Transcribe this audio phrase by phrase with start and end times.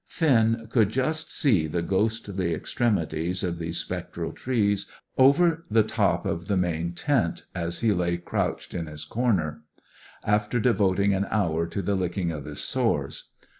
[0.07, 6.47] Finn could just see the ghostly extremities of these spectral trees over the top of
[6.47, 9.61] the main tent as he lay crouched in his corner,
[10.23, 13.25] after devoting an hour to the licking of his sores.